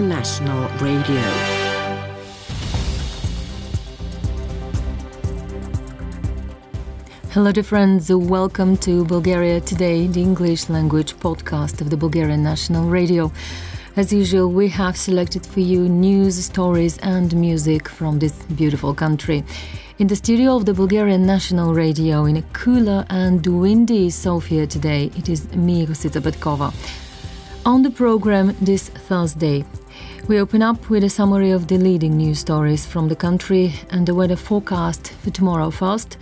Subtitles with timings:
[0.00, 1.20] National Radio.
[7.30, 8.10] Hello, dear friends.
[8.10, 13.30] Welcome to Bulgaria Today, the English language podcast of the Bulgarian National Radio.
[13.96, 19.44] As usual, we have selected for you news, stories, and music from this beautiful country.
[19.98, 25.10] In the studio of the Bulgarian National Radio, in a cooler and windy Sofia today,
[25.16, 26.72] it is me, Rosita Petkova.
[27.66, 29.66] On the program this Thursday,
[30.26, 34.06] we open up with a summary of the leading news stories from the country and
[34.06, 36.16] the weather forecast for tomorrow first.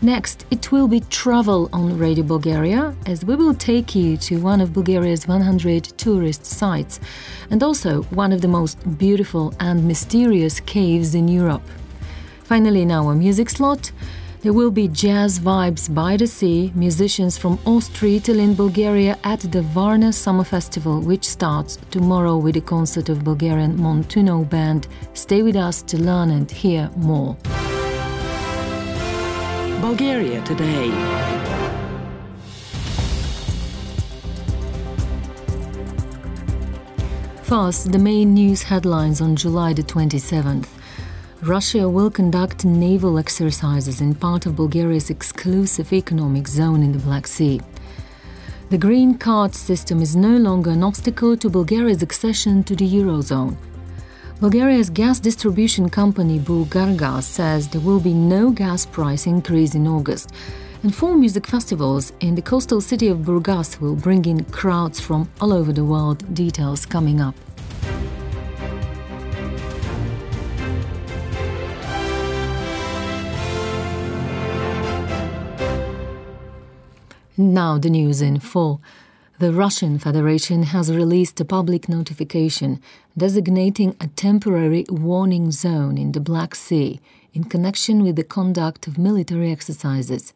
[0.00, 4.62] Next, it will be travel on Radio Bulgaria as we will take you to one
[4.62, 7.00] of Bulgaria's 100 tourist sites
[7.50, 11.68] and also one of the most beautiful and mysterious caves in Europe.
[12.44, 13.92] Finally, in our music slot,
[14.42, 19.40] there will be jazz vibes by the sea, musicians from Austria, Italy, and Bulgaria at
[19.40, 24.86] the Varna Summer Festival, which starts tomorrow with a concert of Bulgarian Montuno Band.
[25.14, 27.36] Stay with us to learn and hear more.
[29.80, 30.90] Bulgaria Today.
[37.42, 40.77] First, the main news headlines on July the 27th.
[41.42, 47.28] Russia will conduct naval exercises in part of Bulgaria's exclusive economic zone in the Black
[47.28, 47.60] Sea.
[48.70, 53.56] The green card system is no longer an obstacle to Bulgaria's accession to the Eurozone.
[54.40, 60.32] Bulgaria's gas distribution company Bulgargaz says there will be no gas price increase in August,
[60.82, 65.28] and four music festivals in the coastal city of Burgas will bring in crowds from
[65.40, 66.34] all over the world.
[66.34, 67.36] Details coming up.
[77.40, 78.82] Now, the news in full.
[79.38, 82.82] The Russian Federation has released a public notification
[83.16, 86.98] designating a temporary warning zone in the Black Sea
[87.32, 90.32] in connection with the conduct of military exercises.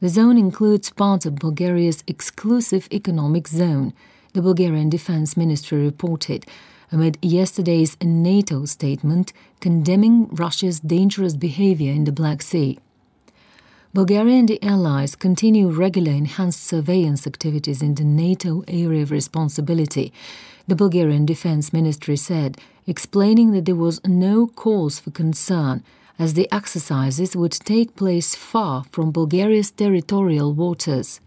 [0.00, 3.92] The zone includes parts of Bulgaria's exclusive economic zone,
[4.32, 6.46] the Bulgarian Defense Ministry reported,
[6.90, 12.80] amid yesterday's NATO statement condemning Russia's dangerous behavior in the Black Sea.
[13.94, 20.12] Bulgaria and the Allies continue regular enhanced surveillance activities in the NATO area of responsibility,
[20.66, 25.84] the Bulgarian Defense Ministry said, explaining that there was no cause for concern
[26.18, 31.20] as the exercises would take place far from Bulgaria's territorial waters.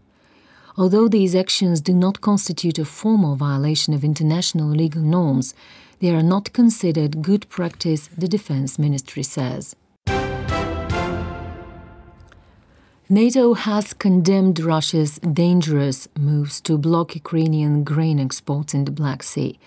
[0.76, 5.56] Although these actions do not constitute a formal violation of international legal norms,
[6.02, 9.74] they are not considered good practice, the Defense Ministry says.
[13.10, 19.58] NATO has condemned Russia's dangerous moves to block Ukrainian grain exports in the Black Sea.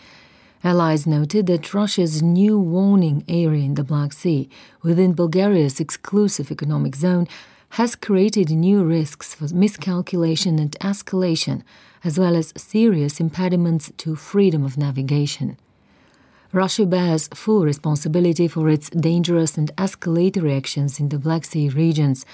[0.62, 4.50] Allies noted that Russia's new warning area in the Black Sea,
[4.82, 7.26] within Bulgaria's exclusive economic zone,
[7.80, 11.62] has created new risks for miscalculation and escalation,
[12.04, 15.56] as well as serious impediments to freedom of navigation.
[16.52, 22.26] Russia bears full responsibility for its dangerous and escalatory actions in the Black Sea regions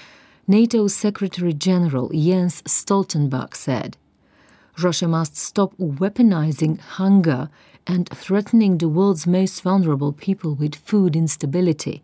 [0.49, 3.97] NATO Secretary General Jens Stoltenberg said
[4.81, 7.49] Russia must stop weaponizing hunger
[7.85, 12.01] and threatening the world's most vulnerable people with food instability.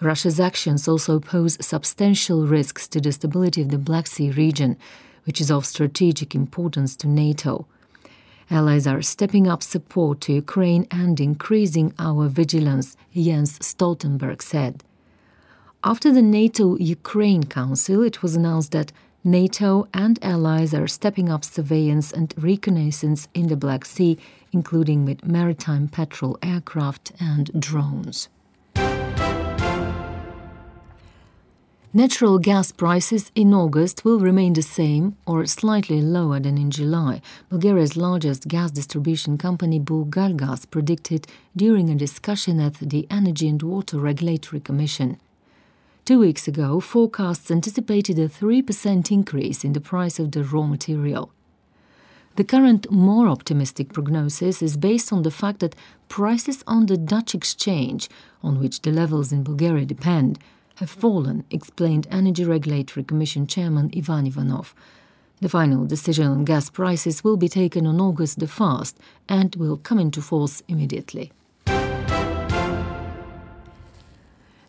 [0.00, 4.78] Russia's actions also pose substantial risks to the stability of the Black Sea region,
[5.24, 7.66] which is of strategic importance to NATO.
[8.50, 14.84] Allies are stepping up support to Ukraine and increasing our vigilance, Jens Stoltenberg said.
[15.84, 18.90] After the NATO Ukraine Council, it was announced that
[19.22, 24.18] NATO and allies are stepping up surveillance and reconnaissance in the Black Sea,
[24.50, 28.28] including with maritime patrol aircraft and drones.
[31.94, 37.22] Natural gas prices in August will remain the same or slightly lower than in July,
[37.50, 43.98] Bulgaria's largest gas distribution company Bulgargaz predicted during a discussion at the Energy and Water
[43.98, 45.18] Regulatory Commission.
[46.08, 51.30] Two weeks ago, forecasts anticipated a 3% increase in the price of the raw material.
[52.36, 55.76] The current more optimistic prognosis is based on the fact that
[56.08, 58.08] prices on the Dutch exchange,
[58.42, 60.38] on which the levels in Bulgaria depend,
[60.76, 64.74] have fallen, explained Energy Regulatory Commission Chairman Ivan Ivanov.
[65.42, 68.94] The final decision on gas prices will be taken on August the 1st
[69.28, 71.32] and will come into force immediately.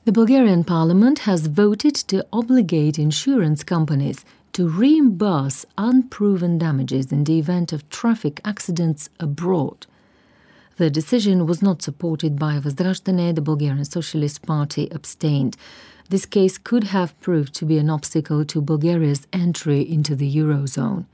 [0.10, 7.38] The Bulgarian parliament has voted to obligate insurance companies to reimburse unproven damages in the
[7.38, 9.86] event of traffic accidents abroad.
[10.78, 15.56] The decision was not supported by Vazrazhdane, the Bulgarian Socialist Party abstained.
[16.10, 21.06] This case could have proved to be an obstacle to Bulgaria's entry into the Eurozone.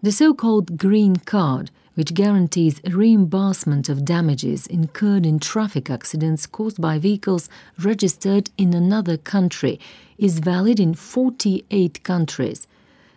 [0.00, 6.80] The so called Green Card, which guarantees reimbursement of damages incurred in traffic accidents caused
[6.80, 7.48] by vehicles
[7.78, 9.78] registered in another country,
[10.18, 12.66] is valid in 48 countries.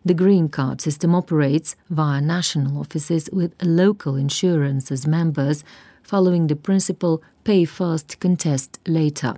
[0.04, 5.64] The Green Card system operates via national offices with local insurance as members,
[6.04, 9.36] following the principle pay first, contest later.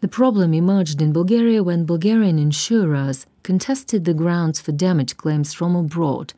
[0.00, 5.74] The problem emerged in Bulgaria when Bulgarian insurers contested the grounds for damage claims from
[5.74, 6.34] abroad,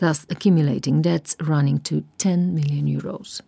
[0.00, 3.40] thus accumulating debts running to 10 million euros.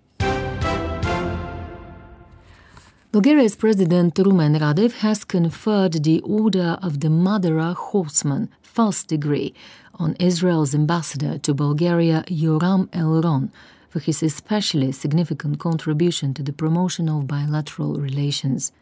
[3.10, 9.52] Bulgaria's President Rumen Radev has conferred the Order of the Madara Horseman First Degree
[9.96, 13.50] on Israel's ambassador to Bulgaria, Yoram Elron,
[13.90, 18.72] for his especially significant contribution to the promotion of bilateral relations.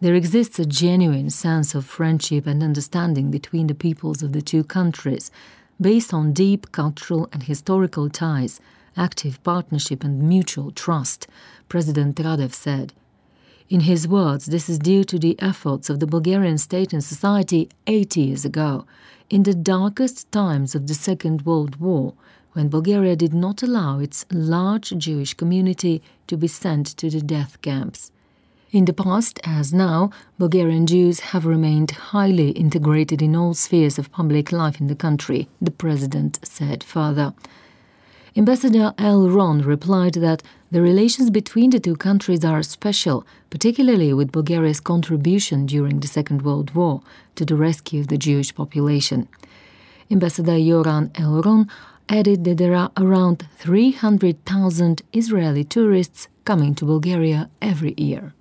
[0.00, 4.64] There exists a genuine sense of friendship and understanding between the peoples of the two
[4.64, 5.30] countries,
[5.80, 8.60] based on deep cultural and historical ties,
[8.96, 11.26] active partnership, and mutual trust,
[11.68, 12.92] President Radev said.
[13.68, 17.70] In his words, this is due to the efforts of the Bulgarian state and society
[17.86, 18.84] 80 years ago,
[19.30, 22.12] in the darkest times of the Second World War,
[22.52, 27.60] when Bulgaria did not allow its large Jewish community to be sent to the death
[27.62, 28.11] camps.
[28.72, 34.10] In the past, as now, Bulgarian Jews have remained highly integrated in all spheres of
[34.10, 37.34] public life in the country, the president said further.
[38.34, 44.80] Ambassador Elron replied that the relations between the two countries are special, particularly with Bulgaria's
[44.80, 47.02] contribution during the Second World War
[47.34, 49.28] to the rescue of the Jewish population.
[50.10, 51.68] Ambassador Yoram Elron
[52.08, 58.32] added that there are around 300,000 Israeli tourists coming to Bulgaria every year.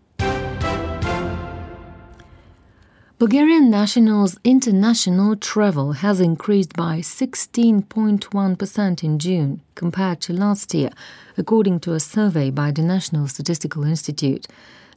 [3.22, 10.90] Bulgarian nationals' international travel has increased by 16.1% in June compared to last year,
[11.38, 14.48] according to a survey by the National Statistical Institute.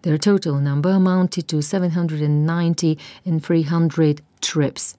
[0.00, 4.96] Their total number amounted to 790 in 300 trips.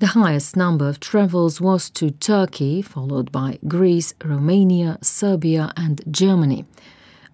[0.00, 6.66] The highest number of travels was to Turkey, followed by Greece, Romania, Serbia, and Germany.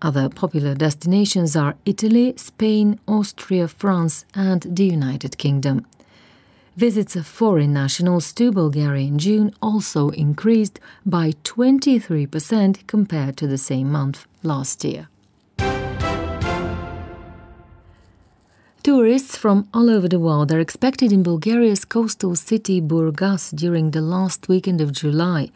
[0.02, 5.86] Other popular destinations are Italy, Spain, Austria, France, and the United Kingdom.
[6.76, 13.58] Visits of foreign nationals to Bulgaria in June also increased by 23% compared to the
[13.58, 15.08] same month last year.
[18.82, 24.00] Tourists from all over the world are expected in Bulgaria's coastal city Burgas during the
[24.00, 25.50] last weekend of July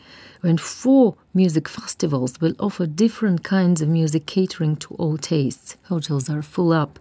[0.47, 5.77] when four music festivals will offer different kinds of music catering to all tastes.
[5.87, 7.01] Hotels are full up.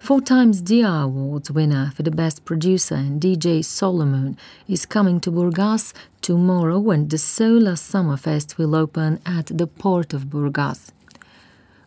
[0.00, 4.36] Four times DJ Awards winner for the best producer and DJ Solomun
[4.66, 10.24] is coming to Burgas tomorrow when the Solar Summerfest will open at the port of
[10.24, 10.90] Burgas.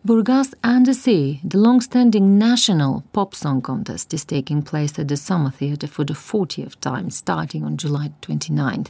[0.07, 5.17] Burgas and the Sea, the long-standing national pop song contest, is taking place at the
[5.17, 8.87] Summer Theatre for the 40th time, starting on July 29th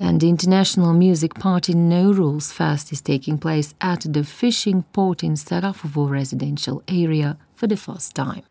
[0.00, 5.22] and the International Music Party No Rules Fest is taking place at the fishing port
[5.22, 8.42] in Sarafovo residential area for the first time.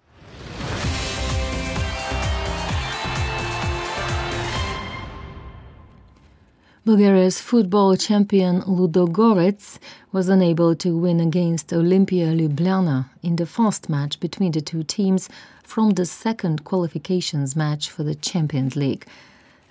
[6.85, 9.79] Bulgaria's football champion Ludogorets
[10.11, 15.29] was unable to win against Olympia Ljubljana in the first match between the two teams
[15.63, 19.05] from the second qualifications match for the Champions League.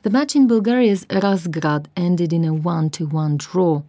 [0.03, 3.83] The match in Bulgaria's Razgrad ended in a 1 to 1 draw.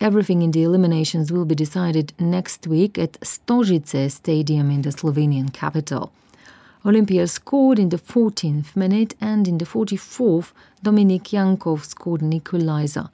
[0.00, 5.52] Everything in the eliminations will be decided next week at Stožice Stadium in the Slovenian
[5.52, 6.12] capital.
[6.86, 10.52] Olympia scored in the 14th minute and in the 44th,
[10.84, 13.08] Dominik Yankov scored an equalizer.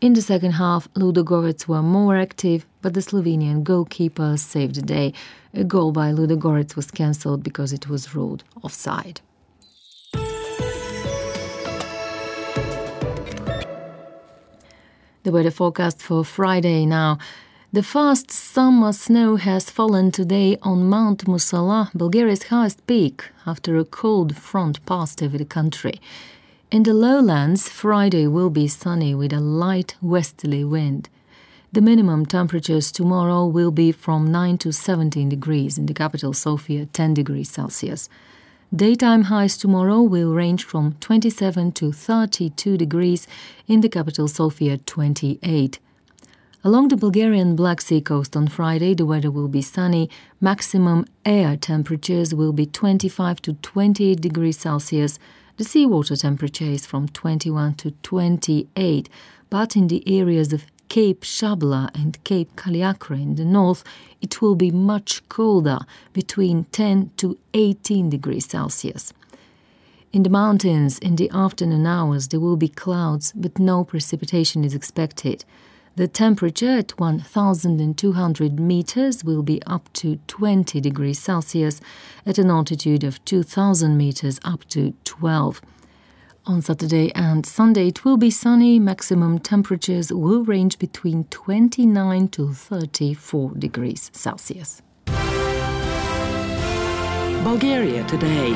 [0.00, 5.12] In the second half, Ludogorets were more active, but the Slovenian goalkeeper saved the day.
[5.52, 9.20] A goal by Ludogorets was cancelled because it was ruled offside.
[15.24, 17.16] The weather forecast for Friday now.
[17.72, 23.84] The first summer snow has fallen today on Mount Musala, Bulgaria's highest peak, after a
[23.84, 26.00] cold front passed over the country.
[26.72, 31.08] In the lowlands, Friday will be sunny with a light westerly wind.
[31.70, 36.86] The minimum temperatures tomorrow will be from 9 to 17 degrees, in the capital Sofia
[36.86, 38.08] 10 degrees Celsius.
[38.74, 43.28] Daytime highs tomorrow will range from 27 to 32 degrees,
[43.68, 45.78] in the capital Sofia 28.
[46.64, 50.08] Along the Bulgarian Black Sea coast on Friday, the weather will be sunny.
[50.40, 55.18] Maximum air temperatures will be 25 to 28 degrees Celsius.
[55.58, 59.10] The seawater temperature is from 21 to 28,
[59.50, 63.82] but in the areas of Cape Shabla and Cape Kaliakra in the north,
[64.20, 65.78] it will be much colder,
[66.12, 69.14] between 10 to 18 degrees Celsius.
[70.12, 74.74] In the mountains, in the afternoon hours, there will be clouds, but no precipitation is
[74.74, 75.46] expected.
[75.96, 81.80] The temperature at 1200 meters will be up to 20 degrees Celsius,
[82.26, 85.62] at an altitude of 2000 meters up to 12.
[86.44, 88.80] On Saturday and Sunday, it will be sunny.
[88.80, 94.82] Maximum temperatures will range between 29 to 34 degrees Celsius.
[97.44, 98.52] Bulgaria today.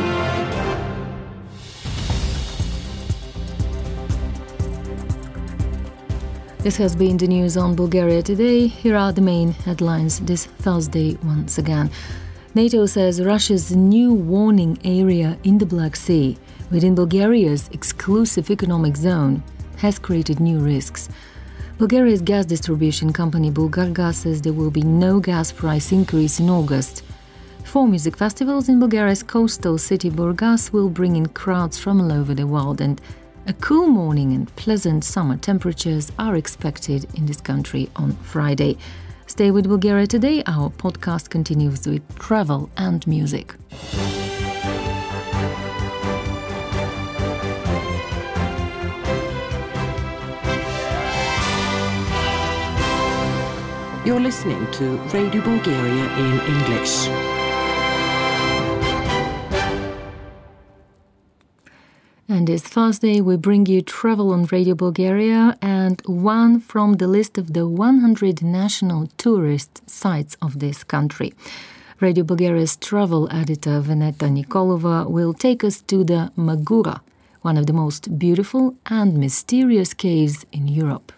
[6.58, 8.66] This has been the news on Bulgaria today.
[8.66, 11.92] Here are the main headlines this Thursday once again.
[12.56, 16.36] NATO says Russia's new warning area in the Black Sea,
[16.70, 19.42] within Bulgaria's exclusive economic zone,
[19.78, 21.08] has created new risks.
[21.78, 27.02] Bulgaria's gas distribution company Bulgargaz says there will be no gas price increase in August.
[27.64, 32.34] Four music festivals in Bulgaria's coastal city Burgas will bring in crowds from all over
[32.34, 33.00] the world and
[33.46, 38.78] a cool morning and pleasant summer temperatures are expected in this country on Friday.
[39.26, 40.42] Stay with Bulgaria today.
[40.46, 43.54] Our podcast continues with travel and music.
[54.06, 57.08] You're listening to Radio Bulgaria in English.
[62.28, 67.36] And this Thursday, we bring you travel on Radio Bulgaria and one from the list
[67.36, 71.34] of the 100 national tourist sites of this country.
[71.98, 77.00] Radio Bulgaria's travel editor Veneta Nikolova will take us to the Magura,
[77.42, 81.10] one of the most beautiful and mysterious caves in Europe.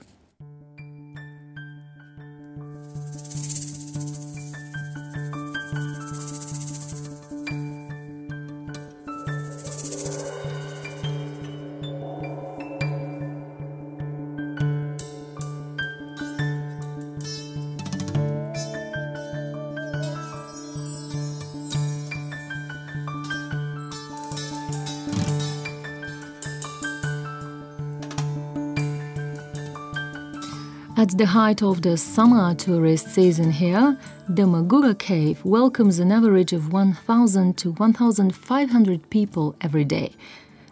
[31.08, 33.98] At the height of the summer tourist season here,
[34.28, 40.12] the Magura Cave welcomes an average of 1,000 to 1,500 people every day.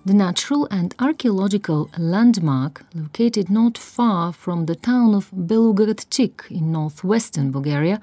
[0.04, 7.50] The natural and archaeological landmark, located not far from the town of Belogradchik in northwestern
[7.50, 7.98] Bulgaria,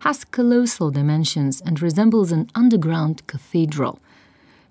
[0.00, 3.98] has colossal dimensions and resembles an underground cathedral.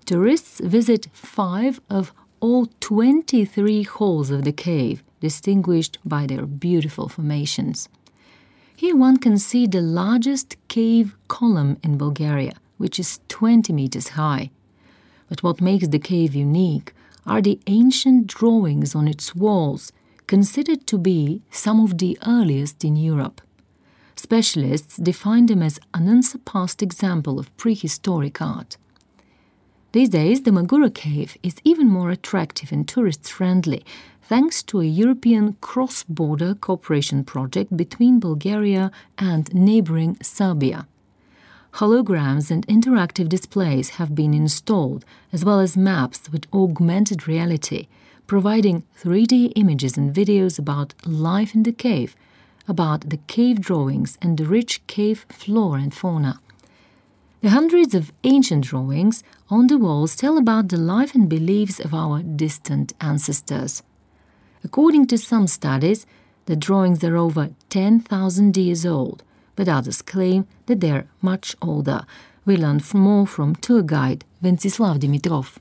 [0.04, 7.88] Tourists visit five of all 23 halls of the cave, distinguished by their beautiful formations.
[8.76, 14.50] Here one can see the largest cave column in Bulgaria, which is 20 meters high.
[15.28, 16.94] But what makes the cave unique
[17.26, 19.92] are the ancient drawings on its walls,
[20.26, 23.40] considered to be some of the earliest in Europe.
[24.14, 28.76] Specialists define them as an unsurpassed example of prehistoric art.
[29.92, 33.84] These days, the Magura Cave is even more attractive and tourist friendly
[34.20, 40.86] thanks to a European cross border cooperation project between Bulgaria and neighboring Serbia.
[41.76, 47.88] Holograms and interactive displays have been installed, as well as maps with augmented reality,
[48.26, 52.14] providing 3D images and videos about life in the cave,
[52.66, 56.40] about the cave drawings and the rich cave flora and fauna.
[57.40, 61.94] The hundreds of ancient drawings on the walls tell about the life and beliefs of
[61.94, 63.84] our distant ancestors.
[64.64, 66.04] According to some studies,
[66.46, 69.22] the drawings are over 10,000 years old,
[69.54, 72.00] but others claim that they are much older.
[72.44, 75.58] We learn more from tour guide Ventsislav Dimitrov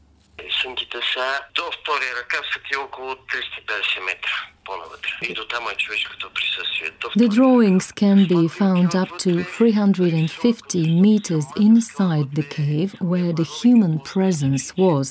[1.17, 5.11] Снимките са до втория ръкав са ти около 350 метра по-навътре.
[5.23, 6.91] И до там е човешкото присъствие.
[7.17, 13.95] The drawings can be found up to 350 meters inside the cave where the human
[14.13, 15.07] presence was.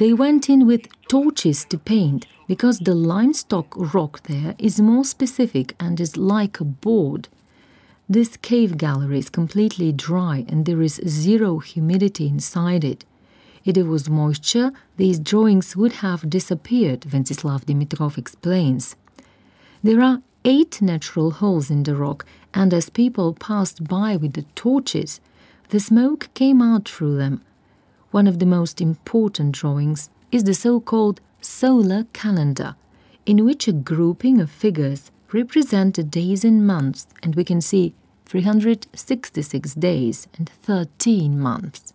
[0.00, 5.66] They went in with torches to paint because the limestone rock there is more specific
[5.84, 7.22] and is like a board.
[8.16, 13.00] This cave gallery is completely dry and there is zero humidity inside it.
[13.65, 18.95] If there was moisture, these drawings would have disappeared, Ventsislav Dimitrov explains.
[19.83, 24.45] There are eight natural holes in the rock, and as people passed by with the
[24.53, 25.19] torches,
[25.69, 27.41] the smoke came out through them.
[28.11, 32.75] One of the most important drawings is the so called solar calendar,
[33.25, 37.95] in which a grouping of figures represent the days and months, and we can see
[38.27, 41.94] 366 days and 13 months.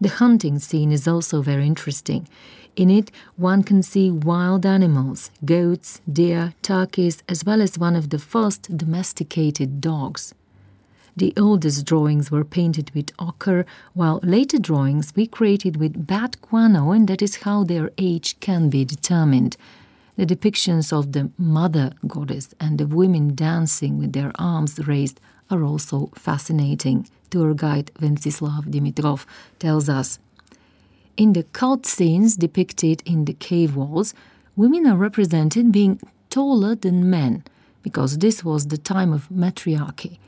[0.00, 2.26] The hunting scene is also very interesting.
[2.74, 8.08] In it, one can see wild animals, goats, deer, turkeys, as well as one of
[8.08, 10.34] the first domesticated dogs.
[11.16, 16.92] The oldest drawings were painted with ochre, while later drawings we created with bat guano,
[16.92, 19.58] and that is how their age can be determined.
[20.16, 25.63] The depictions of the mother goddess and the women dancing with their arms raised are
[25.63, 29.25] also fascinating, tour guide Ventsislav Dimitrov
[29.59, 30.19] tells us.
[31.17, 34.13] In the cult scenes depicted in the cave walls,
[34.55, 35.99] women are represented being
[36.29, 37.43] taller than men,
[37.83, 40.19] because this was the time of matriarchy.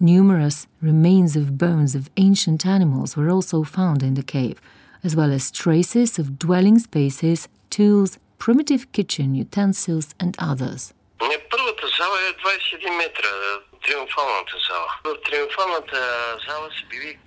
[0.00, 4.60] Numerous remains of bones of ancient animals were also found in the cave,
[5.02, 10.92] as well as traces of dwelling spaces, tools, primitive kitchen utensils, and others.
[11.50, 13.28] Първата зала е 21 метра,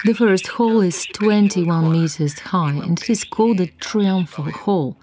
[0.05, 4.97] The first hall is 21 meters high and it is called the Triumphal Hall.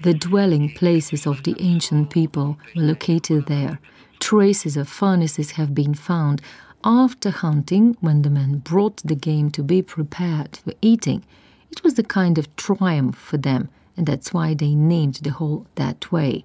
[0.00, 3.78] The dwelling places of the ancient people were located there.
[4.20, 6.40] Traces of furnaces have been found.
[6.84, 11.24] After hunting, when the men brought the game to be prepared for eating,
[11.70, 15.66] it was a kind of triumph for them, and that's why they named the hall
[15.74, 16.44] that way.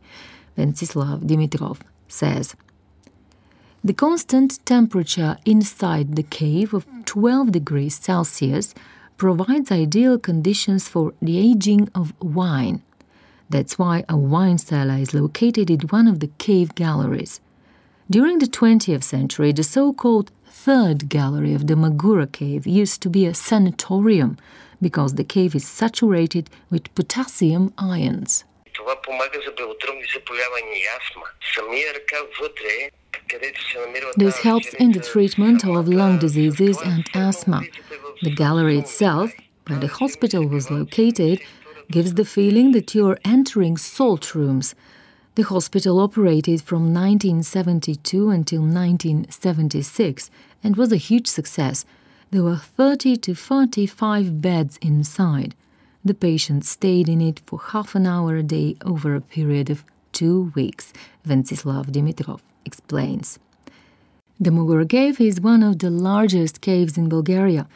[0.58, 2.56] Ventsislav Dimitrov says.
[3.84, 8.76] The constant temperature inside the cave of 12 degrees Celsius
[9.18, 12.84] provides ideal conditions for the aging of wine.
[13.50, 17.42] That's why a wine cellar is located in one of the cave galleries.
[18.08, 23.10] During the 20th century, the so called third gallery of the Magura cave used to
[23.10, 24.38] be a sanatorium
[24.80, 28.44] because the cave is saturated with potassium ions.
[28.81, 31.27] Това помага за белотръвни заболявания и астма.
[31.55, 32.91] Самия ръка вътре
[34.17, 37.61] This helps in the treatment of lung diseases and asthma.
[38.23, 39.33] The gallery itself,
[39.67, 41.41] where the hospital was located,
[41.91, 44.75] gives the feeling that you're entering salt rooms.
[45.35, 50.31] The hospital operated from 1972 until 1976
[50.63, 51.85] and was a huge success.
[52.31, 55.55] There were 30 to 45 beds inside.
[56.04, 59.86] The patient stayed in it for half an hour a day over a period of
[60.12, 60.94] two weeks,
[61.28, 63.38] Ventsislav Dimitrov explains.
[64.40, 67.68] The Magura Cave is one of the largest caves in Bulgaria.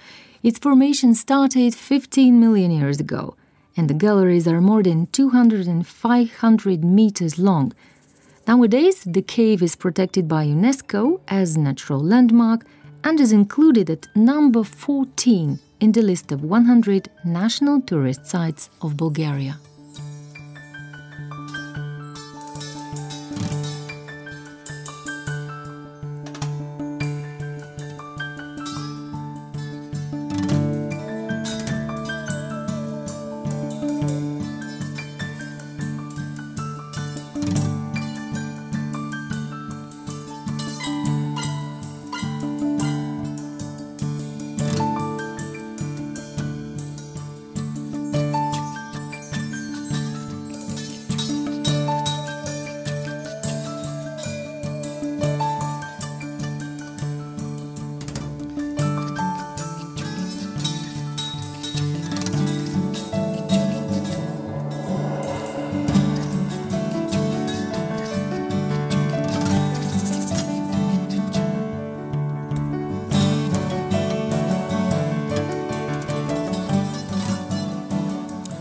[0.42, 3.36] Its formation started 15 million years ago,
[3.78, 7.74] and the galleries are more than 200 and 500 meters long.
[8.48, 12.66] Nowadays, the cave is protected by UNESCO as a natural landmark
[13.04, 18.96] and is included at number 14 in the list of 100 national tourist sites of
[18.98, 19.58] Bulgaria.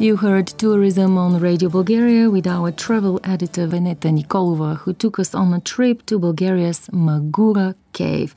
[0.05, 5.35] You heard tourism on Radio Bulgaria with our travel editor Veneta Nikolova, who took us
[5.35, 8.35] on a trip to Bulgaria's Magura cave.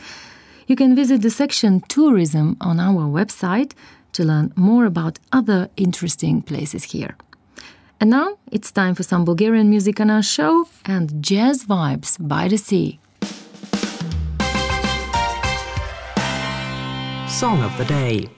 [0.67, 3.73] You can visit the section Tourism on our website
[4.13, 7.17] to learn more about other interesting places here.
[7.99, 12.47] And now it's time for some Bulgarian music on our show and jazz vibes by
[12.47, 12.97] the sea.
[17.27, 18.29] Song of the Day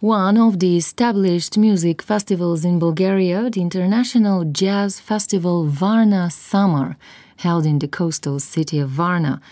[0.00, 6.96] one of the established music festivals in Bulgaria, the International Jazz Festival Varna Summer,
[7.36, 9.42] held in the coastal city of Varna,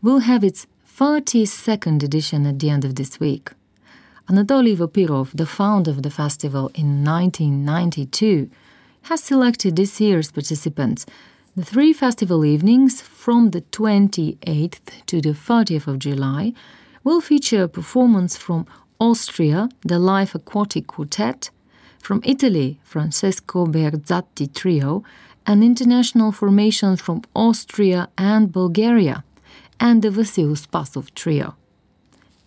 [0.00, 3.50] will have its 32nd edition at the end of this week.
[4.30, 8.48] Anatoly Vapirov, the founder of the festival in 1992,
[9.02, 11.04] has selected this year's participants
[11.56, 16.52] The three festival evenings from the 28th to the 30th of July
[17.02, 18.66] will feature a performance from
[18.98, 21.50] Austria, the Live Aquatic Quartet,
[21.98, 25.02] from Italy, Francesco Bearzatti Trio,
[25.46, 29.22] an international formation from Austria and Bulgaria,
[29.78, 31.56] and the Vasil Spasov Trio.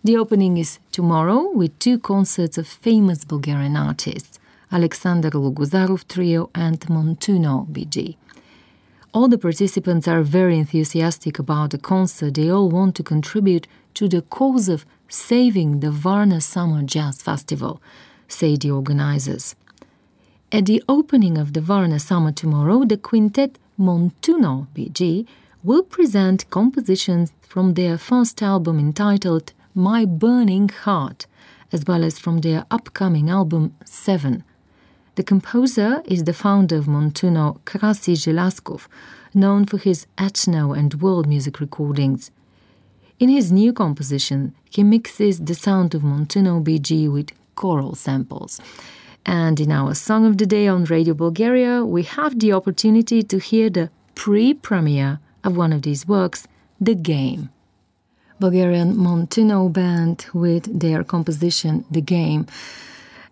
[0.02, 4.38] The opening is tomorrow with two concerts of famous Bulgarian artists,
[4.72, 8.16] Alexander Luguzarov Trio and Montuno BG.
[9.12, 12.34] All the participants are very enthusiastic about the concert.
[12.34, 17.82] They all want to contribute to the cause of saving the Varna Summer Jazz Festival,
[18.28, 19.56] say the organizers.
[20.52, 25.26] At the opening of the Varna Summer tomorrow, the quintet Montuno BG
[25.64, 31.26] will present compositions from their first album entitled My Burning Heart,
[31.72, 34.44] as well as from their upcoming album Seven.
[35.16, 38.86] The composer is the founder of Montuno, Krasi Zhelyazkov,
[39.34, 42.30] known for his ethno and world music recordings.
[43.20, 48.62] In his new composition, he mixes the sound of Montuno BG with choral samples.
[49.26, 53.38] And in our Song of the Day on Radio Bulgaria, we have the opportunity to
[53.38, 56.48] hear the pre premiere of one of these works,
[56.80, 57.50] The Game.
[58.40, 62.46] Bulgarian Montuno band with their composition, The Game.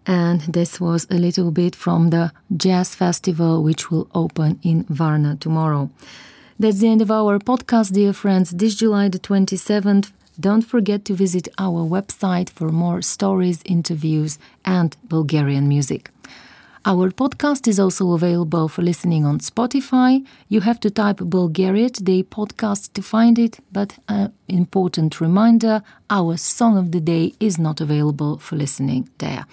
[0.07, 5.37] And this was a little bit from the Jazz Festival, which will open in Varna
[5.37, 5.89] tomorrow.
[6.61, 8.51] That's the end of our podcast, dear friends.
[8.51, 14.97] This July the 27th, don't forget to visit our website for more stories, interviews, and
[15.05, 16.11] Bulgarian music.
[16.85, 20.27] Our podcast is also available for listening on Spotify.
[20.49, 26.37] You have to type Bulgaria Today podcast to find it, but an important reminder our
[26.37, 29.45] song of the day is not available for listening there.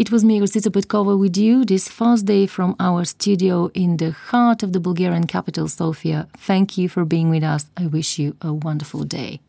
[0.00, 4.12] It was me, Rosita Petkova, with you this first day from our studio in the
[4.12, 6.26] heart of the Bulgarian capital, Sofia.
[6.38, 7.66] Thank you for being with us.
[7.76, 9.40] I wish you a wonderful day.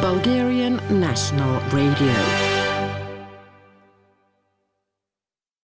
[0.00, 2.49] Bulgarian National Radio.